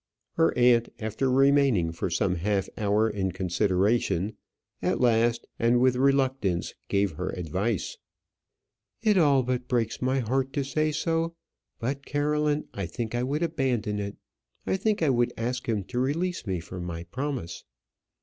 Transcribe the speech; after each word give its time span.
Her 0.31 0.51
aunt, 0.57 0.89
after 0.97 1.29
remaining 1.29 1.91
for 1.91 2.09
some 2.09 2.37
half 2.37 2.67
hour 2.75 3.07
in 3.07 3.33
consideration, 3.33 4.35
at 4.81 4.99
last 4.99 5.45
and 5.59 5.79
with 5.79 5.95
reluctance 5.95 6.73
gave 6.87 7.11
her 7.17 7.29
advice. 7.29 7.97
"It 9.03 9.19
all 9.19 9.43
but 9.43 9.67
breaks 9.67 10.01
my 10.01 10.17
heart 10.17 10.53
to 10.53 10.63
say 10.63 10.91
so; 10.91 11.35
but, 11.77 12.03
Caroline, 12.03 12.67
I 12.73 12.87
think 12.87 13.13
I 13.13 13.21
would 13.21 13.43
abandon 13.43 13.99
it: 13.99 14.17
I 14.65 14.75
think 14.75 15.03
I 15.03 15.11
would 15.11 15.33
ask 15.37 15.69
him 15.69 15.83
to 15.83 15.99
release 15.99 16.47
me 16.47 16.59
from 16.61 16.83
my 16.83 17.03
promise." 17.03 17.63